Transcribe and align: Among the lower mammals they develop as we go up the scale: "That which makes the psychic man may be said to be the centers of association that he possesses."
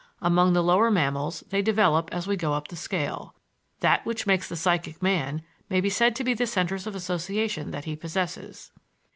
Among 0.19 0.53
the 0.53 0.63
lower 0.63 0.89
mammals 0.89 1.43
they 1.51 1.61
develop 1.61 2.09
as 2.11 2.25
we 2.25 2.35
go 2.35 2.53
up 2.53 2.69
the 2.69 2.75
scale: 2.75 3.35
"That 3.81 4.03
which 4.03 4.25
makes 4.25 4.49
the 4.49 4.55
psychic 4.55 4.99
man 4.99 5.43
may 5.69 5.79
be 5.79 5.91
said 5.91 6.15
to 6.15 6.23
be 6.23 6.33
the 6.33 6.47
centers 6.47 6.87
of 6.87 6.95
association 6.95 7.69
that 7.69 7.85
he 7.85 7.95
possesses." 7.95 8.71